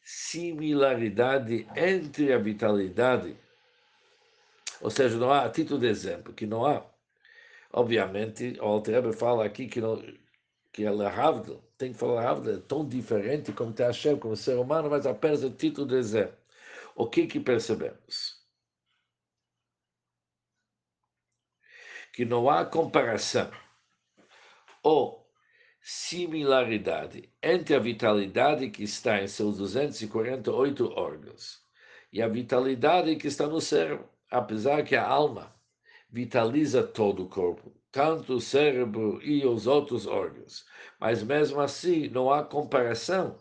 similaridade 0.02 1.66
entre 1.75 2.32
a 2.32 2.38
vitalidade 2.38 3.37
Ou 4.80 4.90
seja, 4.90 5.16
não 5.16 5.32
há 5.32 5.49
título 5.49 5.80
de 5.80 5.87
exemplo, 5.88 6.32
que 6.32 6.46
não 6.46 6.64
há. 6.64 6.84
Obviamente, 7.73 8.56
o 8.61 8.64
Alter 8.64 9.12
fala 9.12 9.44
aqui 9.44 9.66
que, 9.66 9.80
não, 9.80 10.00
que 10.73 10.84
ela 10.84 11.08
é 11.08 11.58
tem 11.78 11.92
que 11.92 11.99
falar 11.99 12.28
Havdel, 12.28 12.56
é 12.56 12.61
tão 12.61 12.87
diferente 12.87 13.52
como 13.52 13.73
tem 13.73 13.87
Hashem, 13.87 14.18
como 14.18 14.37
ser 14.37 14.56
humano, 14.58 14.88
mas 14.90 15.06
apenas 15.06 15.42
o 15.42 15.50
título 15.50 15.87
de 15.88 15.96
exemplo. 15.96 16.43
O 16.94 17.08
que 17.08 17.26
que 17.26 17.40
percebemos? 17.40 18.40
Que 22.12 22.24
não 22.24 22.48
há 22.48 22.64
comparação 22.64 23.50
ou 24.80 25.28
similaridade 25.80 27.32
entre 27.42 27.74
a 27.74 27.80
vitalidade 27.80 28.70
que 28.70 28.84
está 28.84 29.20
em 29.20 29.26
seus 29.26 29.58
248 29.58 30.92
órgãos 30.92 31.60
e 32.12 32.22
a 32.22 32.28
vitalidade 32.28 33.16
que 33.16 33.26
está 33.26 33.48
no 33.48 33.60
cérebro, 33.60 34.08
apesar 34.30 34.84
que 34.84 34.94
a 34.94 35.04
alma 35.04 35.52
vitaliza 36.08 36.82
todo 36.84 37.24
o 37.24 37.28
corpo, 37.28 37.72
tanto 37.90 38.34
o 38.34 38.40
cérebro 38.40 39.20
e 39.20 39.44
os 39.44 39.66
outros 39.66 40.06
órgãos, 40.06 40.64
mas 41.00 41.24
mesmo 41.24 41.60
assim 41.60 42.08
não 42.08 42.30
há 42.30 42.44
comparação 42.44 43.36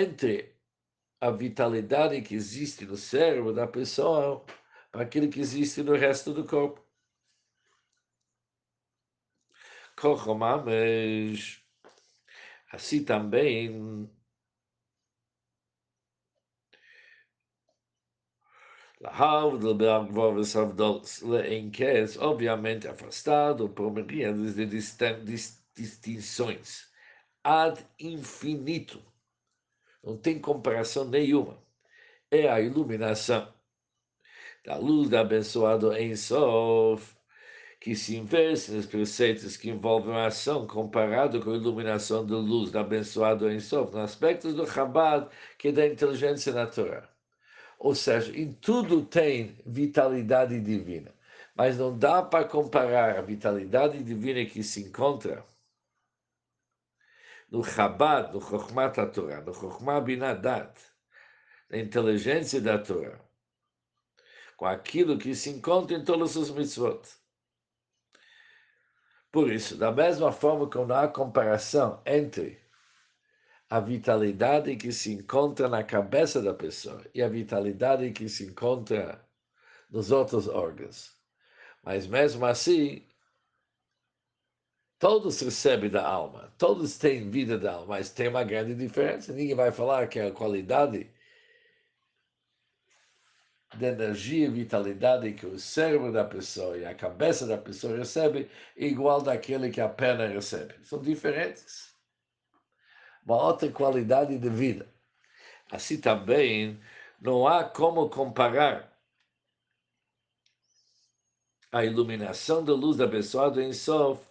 entre 0.00 0.54
a 1.20 1.30
vitalidade 1.30 2.20
que 2.22 2.34
existe 2.34 2.84
no 2.84 2.96
cérebro 2.96 3.52
da 3.52 3.66
pessoa 3.66 4.44
para 4.92 5.02
aquilo 5.02 5.28
que 5.30 5.40
existe 5.40 5.82
no 5.82 5.96
resto 5.96 6.32
do 6.32 6.44
corpo. 6.44 6.84
mas 10.64 11.62
assim 12.72 13.04
também 13.04 14.10
obviamente 22.16 22.88
afastado 22.88 23.68
por 23.68 23.92
meridas 23.92 24.54
de 24.54 24.66
distinções 25.74 26.92
ad 27.42 27.84
infinito. 27.98 29.13
Não 30.04 30.16
tem 30.18 30.38
comparação 30.38 31.06
nenhuma. 31.06 31.58
É 32.30 32.48
a 32.48 32.60
iluminação 32.60 33.48
da 34.64 34.76
luz 34.76 35.08
do 35.08 35.16
abençoado 35.16 35.92
em 35.96 36.14
Sof, 36.14 37.14
que 37.80 37.94
se 37.94 38.16
investe 38.16 38.72
nos 38.72 38.86
preceitos 38.86 39.56
que 39.56 39.70
envolvem 39.70 40.14
a 40.14 40.26
ação 40.26 40.66
comparado 40.66 41.40
com 41.40 41.50
a 41.52 41.56
iluminação 41.56 42.26
da 42.26 42.36
luz 42.36 42.70
do 42.70 42.78
abençoado 42.78 43.50
em 43.50 43.60
Sof, 43.60 43.94
no 43.94 44.00
aspecto 44.00 44.52
do 44.52 44.66
Chabad, 44.66 45.28
que 45.58 45.68
é 45.68 45.72
da 45.72 45.86
inteligência 45.86 46.52
natural. 46.52 47.04
Ou 47.78 47.94
seja, 47.94 48.36
em 48.38 48.52
tudo 48.52 49.04
tem 49.04 49.56
vitalidade 49.66 50.60
divina. 50.60 51.14
Mas 51.54 51.78
não 51.78 51.96
dá 51.96 52.22
para 52.22 52.44
comparar 52.46 53.18
a 53.18 53.22
vitalidade 53.22 54.02
divina 54.02 54.44
que 54.44 54.62
se 54.62 54.82
encontra 54.82 55.44
no 57.54 57.62
Chabad, 57.62 58.32
no 58.32 58.40
Chokhmat 58.40 58.96
Torah, 59.12 59.40
no 59.40 59.54
Chokhmat 59.54 60.04
Binadat, 60.04 60.76
na 61.70 61.78
inteligência 61.78 62.60
da 62.60 62.78
Torá, 62.78 63.20
com 64.56 64.66
aquilo 64.66 65.16
que 65.16 65.36
se 65.36 65.50
encontra 65.50 65.96
em 65.96 66.04
todos 66.04 66.34
os 66.34 66.50
mitzvot. 66.50 67.00
Por 69.30 69.52
isso, 69.52 69.76
da 69.76 69.92
mesma 69.92 70.32
forma 70.32 70.68
que 70.68 70.76
não 70.78 70.96
há 70.96 71.06
comparação 71.06 72.02
entre 72.04 72.60
a 73.70 73.78
vitalidade 73.78 74.74
que 74.74 74.90
se 74.90 75.12
encontra 75.12 75.68
na 75.68 75.84
cabeça 75.84 76.42
da 76.42 76.54
pessoa 76.54 77.04
e 77.14 77.22
a 77.22 77.28
vitalidade 77.28 78.10
que 78.10 78.28
se 78.28 78.46
encontra 78.46 79.24
nos 79.88 80.10
outros 80.10 80.48
órgãos. 80.48 81.16
Mas 81.84 82.04
mesmo 82.08 82.46
assim, 82.46 83.06
todos 85.04 85.38
recebem 85.42 85.90
da 85.90 86.02
alma, 86.02 86.50
todos 86.56 86.96
têm 86.96 87.28
vida 87.28 87.58
da 87.58 87.74
alma, 87.74 87.88
mas 87.88 88.08
tem 88.08 88.26
uma 88.26 88.42
grande 88.42 88.74
diferença. 88.74 89.34
Ninguém 89.34 89.54
vai 89.54 89.70
falar 89.70 90.08
que 90.08 90.18
a 90.18 90.32
qualidade 90.32 91.10
de 93.74 93.84
energia 93.84 94.46
e 94.46 94.50
vitalidade 94.50 95.34
que 95.34 95.44
o 95.44 95.58
cérebro 95.58 96.10
da 96.10 96.24
pessoa 96.24 96.78
e 96.78 96.86
a 96.86 96.94
cabeça 96.94 97.46
da 97.46 97.58
pessoa 97.58 97.98
recebe 97.98 98.50
é 98.78 98.86
igual 98.86 99.20
daquele 99.20 99.70
que 99.70 99.78
a 99.78 99.90
perna 99.90 100.26
recebe. 100.26 100.74
São 100.82 101.02
diferentes 101.02 101.94
uma 103.26 103.36
outra 103.36 103.70
qualidade 103.70 104.38
de 104.38 104.48
vida. 104.48 104.88
Assim 105.70 106.00
também 106.00 106.80
não 107.20 107.46
há 107.46 107.62
como 107.62 108.08
comparar 108.08 108.90
a 111.70 111.84
iluminação 111.84 112.64
da 112.64 112.72
luz 112.72 113.02
abençoada 113.02 113.62
em 113.62 113.74
Sof, 113.74 114.24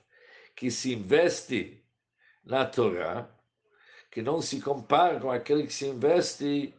que 0.56 0.70
se 0.72 0.94
investe 0.94 1.84
na 2.44 2.66
Torá, 2.66 3.30
que 4.12 4.22
não 4.22 4.42
se 4.42 4.62
compara 4.62 5.20
com 5.20 5.32
aquele 5.32 5.66
que 5.66 5.74
se 5.74 5.88
investe 5.88 6.74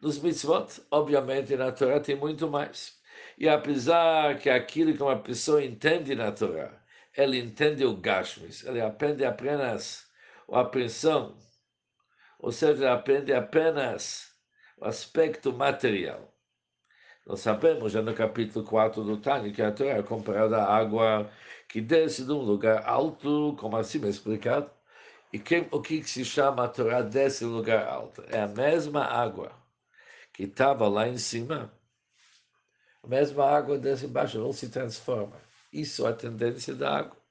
nos 0.00 0.18
mitzvot. 0.18 0.82
Obviamente, 0.90 1.56
na 1.56 1.72
Torá 1.72 2.00
tem 2.00 2.16
muito 2.16 2.48
mais. 2.48 2.98
E 3.38 3.48
apesar 3.48 4.38
que 4.38 4.50
aquilo 4.50 4.94
que 4.94 5.02
uma 5.02 5.18
pessoa 5.18 5.64
entende 5.64 6.14
na 6.14 6.32
Torá, 6.32 6.82
ela 7.16 7.36
entende 7.36 7.84
o 7.84 7.96
Gashmis, 7.96 8.64
ela 8.66 8.86
aprende 8.86 9.24
apenas 9.24 10.06
a 10.50 10.60
apreensão 10.60 11.36
ou 12.44 12.52
seja, 12.52 12.92
aprende 12.92 13.32
apenas 13.32 14.30
o 14.76 14.84
aspecto 14.84 15.50
material. 15.50 16.33
Nós 17.26 17.40
sabemos 17.40 17.92
já 17.92 18.02
no 18.02 18.14
capítulo 18.14 18.64
4 18.64 19.02
do 19.02 19.16
Tânia 19.16 19.52
que 19.52 19.62
a 19.62 19.72
Torá 19.72 19.92
é 19.92 20.02
comparada 20.02 20.58
à 20.58 20.76
água 20.76 21.30
que 21.68 21.80
desce 21.80 22.24
de 22.24 22.32
um 22.32 22.40
lugar 22.42 22.86
alto, 22.86 23.56
como 23.58 23.76
assim 23.76 24.04
é 24.04 24.08
explicado, 24.08 24.70
e 25.32 25.38
que, 25.38 25.66
o 25.70 25.80
que 25.80 26.02
se 26.04 26.24
chama 26.24 26.64
a 26.64 26.68
Torá 26.68 27.02
desce 27.02 27.40
de 27.40 27.50
um 27.50 27.56
lugar 27.56 27.86
alto? 27.86 28.22
É 28.28 28.40
a 28.42 28.48
mesma 28.48 29.04
água 29.04 29.52
que 30.32 30.44
estava 30.44 30.88
lá 30.88 31.08
em 31.08 31.18
cima, 31.18 31.72
a 33.02 33.06
mesma 33.06 33.44
água 33.46 33.78
desce 33.78 34.06
embaixo, 34.06 34.38
não 34.38 34.52
se 34.52 34.68
transforma. 34.68 35.40
Isso 35.72 36.06
é 36.06 36.10
a 36.10 36.14
tendência 36.14 36.74
da 36.74 36.98
água 36.98 37.24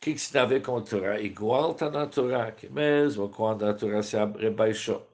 que, 0.00 0.12
que 0.14 0.18
se 0.18 0.32
tem 0.32 0.40
a 0.40 0.46
ver 0.46 0.62
com 0.62 0.76
a 0.76 0.82
Torá? 0.82 1.20
Igual 1.20 1.72
está 1.72 1.90
na 1.90 2.06
Torá, 2.06 2.50
que 2.52 2.68
mesmo 2.68 3.28
quando 3.28 3.66
a 3.66 3.74
Torá 3.74 4.02
se 4.02 4.16
rebaixou 4.38 5.08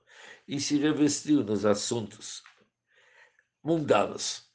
e 0.46 0.60
se 0.60 0.78
revestiu 0.78 1.42
nos 1.42 1.64
assuntos 1.64 2.42
mundanos, 3.64 4.48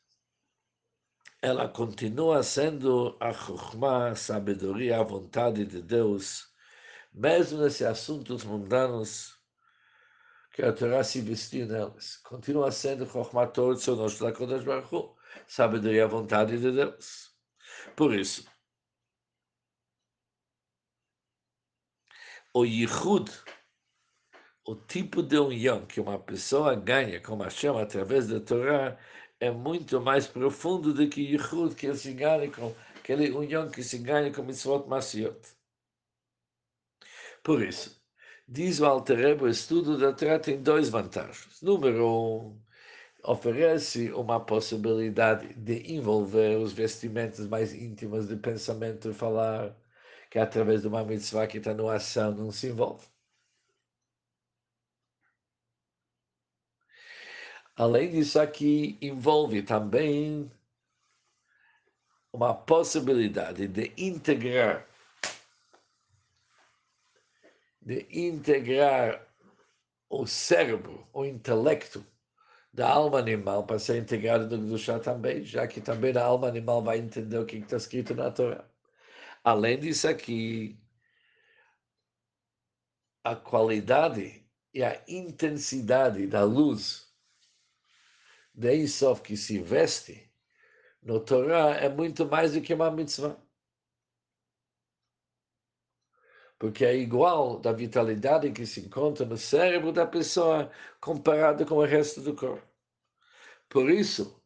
ela 1.41 1.67
continua 1.67 2.43
sendo 2.43 3.17
a 3.19 3.34
Chokhmah, 3.34 4.12
a 4.12 4.15
sabedoria, 4.15 5.00
a 5.00 5.04
vontade 5.04 5.65
de 5.65 5.82
Deus, 5.82 6.54
mesmo 7.13 7.60
nesses 7.60 7.82
assuntos 7.82 8.43
mundanos 8.43 9.36
que 10.54 10.62
a 10.62 10.72
Torá 10.72 11.04
se 11.04 11.22
vestiu 11.22 11.65
neles. 11.65 12.17
Continua 12.17 12.72
sendo 12.72 13.06
Chokhmah 13.06 13.48
Torah 13.48 13.76
Tzonosh 13.76 14.19
Lakodesh 14.19 14.63
Baruch 14.63 15.15
sabedoria, 15.48 16.06
a 16.06 16.08
vontade 16.08 16.60
de 16.60 16.72
Deus. 16.72 17.34
Por 17.95 18.13
isso, 18.13 18.45
o 22.54 22.65
yichud, 22.65 23.30
o 24.69 24.75
tipo 24.75 25.23
de 25.23 25.36
união 25.36 25.84
que 25.88 25.99
uma 25.99 26.19
pessoa 26.19 26.75
ganha 26.75 27.19
com 27.19 27.38
Hashem 27.38 27.75
através 27.82 28.27
da 28.27 28.39
Torá 28.39 28.95
é 29.39 29.49
muito 29.49 29.99
mais 29.99 30.27
profundo 30.27 30.93
do 30.93 31.10
que 31.10 31.21
yichud 31.21 31.73
que 31.73 31.88
ele 31.88 31.97
se 31.97 32.13
ganha 32.13 32.51
com 32.51 32.75
aquela 32.95 33.23
união 33.36 33.67
que 33.71 33.82
se 33.84 33.97
ganha 33.97 34.32
com 34.32 34.43
mitzvot 34.43 34.88
masiot. 34.88 35.39
Por 37.43 37.63
isso, 37.63 37.99
diz 38.47 38.79
o 38.79 38.86
Alter 38.86 39.41
o 39.41 39.47
estudo 39.47 39.97
da 39.97 40.13
Torá 40.13 40.38
tem 40.38 40.62
dois 40.62 40.89
vantagens. 40.89 41.60
Número 41.63 42.05
um, 42.08 42.62
oferece 43.23 44.12
uma 44.12 44.39
possibilidade 44.39 45.51
de 45.55 45.93
envolver 45.93 46.58
os 46.58 46.73
vestimentos 46.73 47.47
mais 47.47 47.73
íntimos 47.73 48.27
de 48.27 48.36
pensamento 48.36 49.10
e 49.10 49.13
falar 49.15 49.75
que 50.29 50.38
é 50.38 50.41
através 50.43 50.82
de 50.84 50.88
uma 50.89 51.03
mitzvah 51.03 51.47
que 51.47 51.58
está 51.58 51.73
no 51.73 51.89
ação 51.89 52.36
não 52.36 52.51
se 52.51 52.67
envolve. 52.67 53.08
Além 57.80 58.12
disso, 58.12 58.38
aqui 58.42 58.98
envolve 59.02 59.63
também 59.63 60.52
uma 62.34 62.54
possibilidade 62.54 63.70
de 63.70 63.94
integrar, 63.98 64.86
de 67.82 68.06
integrar 68.12 69.26
o 70.10 70.28
cérebro, 70.28 71.08
o 71.13 71.24
intelecto 71.24 72.06
da 72.74 72.89
alma 72.89 73.18
animal 73.18 73.65
para 73.65 73.80
ser 73.80 74.02
integrado 74.02 74.58
no 74.58 74.65
Gdushá 74.65 75.00
também, 75.00 75.46
já 75.46 75.65
que 75.65 75.80
também 75.80 76.18
a 76.18 76.26
alma 76.26 76.50
animal 76.50 76.84
vai 76.84 76.98
entender 76.98 77.38
o 77.38 77.46
que 77.46 77.56
está 77.60 77.78
escrito 77.78 78.13
na 78.13 78.30
Torá. 78.30 78.65
Além 79.42 79.80
disso 79.80 80.06
aqui, 80.06 80.78
a 83.24 83.38
qualidade 83.38 84.46
e 84.74 84.84
a 84.84 85.02
intensidade 85.08 86.28
da 86.28 86.44
luz 86.44 87.09
de 88.54 88.74
Isof 88.76 89.22
que 89.22 89.38
se 89.38 89.60
veste 89.60 90.32
no 91.02 91.20
Torá 91.20 91.76
é 91.76 91.90
muito 91.90 92.26
mais 92.26 92.54
do 92.54 92.62
que 92.62 92.74
uma 92.74 92.92
mitzvah. 92.92 93.38
Porque 96.58 96.84
é 96.86 96.96
igual 96.96 97.60
da 97.60 97.72
vitalidade 97.72 98.52
que 98.52 98.66
se 98.66 98.82
encontra 98.82 99.26
no 99.26 99.38
cérebro 99.38 99.94
da 99.94 100.06
pessoa 100.06 100.72
comparado 101.00 101.66
com 101.66 101.76
o 101.76 101.86
resto 101.86 102.22
do 102.22 102.36
corpo. 102.36 102.68
Por 103.70 103.90
isso, 103.90 104.42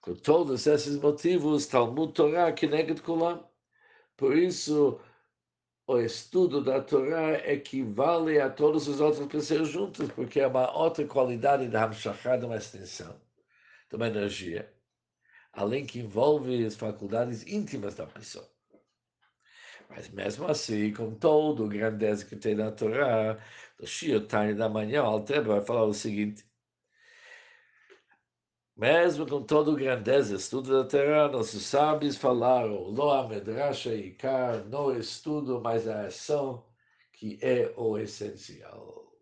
com 0.00 0.14
todos 0.14 0.66
esses 0.66 0.96
motivos, 0.96 1.66
Talmud 1.66 2.12
Torá 2.12 2.52
que 2.52 2.66
nega 2.66 2.94
Kulam. 3.00 3.48
Por 4.16 4.36
isso, 4.36 5.00
o 5.86 5.98
estudo 5.98 6.62
da 6.62 6.82
Torá 6.82 7.34
equivale 7.50 8.40
a 8.40 8.50
todos 8.50 8.88
os 8.88 9.00
outros 9.00 9.26
pessoas 9.28 9.68
juntos, 9.68 10.10
porque 10.12 10.40
é 10.40 10.46
uma 10.46 10.70
outra 10.76 11.06
qualidade 11.06 11.68
da 11.68 11.84
Hamshachá, 11.84 12.36
de 12.36 12.44
uma 12.44 12.56
extensão, 12.56 13.18
de 13.88 13.96
uma 13.96 14.08
energia, 14.08 14.72
além 15.52 15.86
que 15.86 16.00
envolve 16.00 16.64
as 16.64 16.76
faculdades 16.76 17.46
íntimas 17.46 17.94
da 17.94 18.06
pessoa. 18.06 18.48
Mas 19.88 20.08
mesmo 20.10 20.46
assim, 20.46 20.92
com 20.92 21.14
todo 21.14 21.64
o 21.64 21.68
grandeza 21.68 22.24
que 22.24 22.36
tem 22.36 22.54
na 22.54 22.70
Torá, 22.70 23.38
do 23.78 23.86
Shio 23.86 24.26
Tani 24.26 24.54
da 24.54 24.68
manhã, 24.68 25.02
o 25.02 25.06
Altreba 25.06 25.54
vai 25.56 25.64
falar 25.64 25.84
o 25.84 25.94
seguinte, 25.94 26.44
mesmo 28.78 29.26
com 29.26 29.42
toda 29.42 29.72
a 29.72 29.74
grandeza, 29.74 30.36
estudo 30.36 30.70
da 30.70 30.88
Terra, 30.88 31.26
nossos 31.28 31.64
sábios 31.64 32.16
falaram, 32.16 32.82
Lo 32.84 33.10
a 33.10 33.26
medrasha 33.26 33.92
ikar, 33.92 34.64
não 34.66 34.96
estudo, 34.96 35.60
mas 35.60 35.88
a 35.88 36.06
ação 36.06 36.64
que 37.12 37.38
é 37.42 37.72
o 37.76 37.98
essencial. 37.98 39.12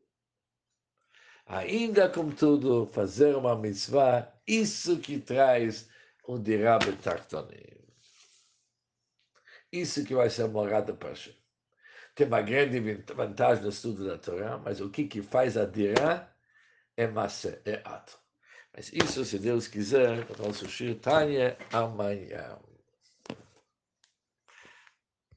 Ainda 1.46 2.06
contudo, 2.10 2.84
fazer 2.86 3.34
uma 3.34 3.56
mitzvah, 3.56 4.30
isso 4.46 4.98
que 4.98 5.18
traz 5.18 5.88
um 6.28 6.40
dirá 6.40 6.78
betachtonim. 6.78 7.76
Isso 9.72 10.04
que 10.04 10.14
vai 10.14 10.30
ser 10.30 10.48
morada 10.48 10.94
para 10.94 11.10
Hashem. 11.10 11.34
Tem 12.14 12.26
uma 12.26 12.40
grande 12.40 12.80
vantagem 13.14 13.62
no 13.62 13.68
estudo 13.68 14.06
da 14.06 14.16
Torá, 14.16 14.56
mas 14.58 14.80
o 14.80 14.88
que, 14.88 15.04
que 15.04 15.20
faz 15.20 15.56
a 15.56 15.66
dirá 15.66 16.34
é 16.96 17.06
massa, 17.06 17.60
é 17.64 17.82
ato. 17.84 18.18
Mas 18.74 18.90
isso, 18.92 19.24
se 19.24 19.38
Deus 19.38 19.68
quiser, 19.68 20.26
o 20.30 20.42
nosso 20.42 20.68
Shir 20.68 20.98
Tanya 20.98 21.56
amanhã. 21.72 22.58